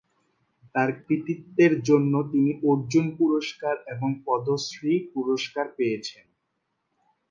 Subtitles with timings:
[0.75, 6.25] তার কৃতিত্বের জন্য তিনি অর্জুন পুরষ্কার এবং পদ্মশ্রী পুরষ্কার পেয়েছেন।